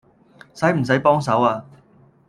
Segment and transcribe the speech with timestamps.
[0.55, 1.63] 使唔使幫手呀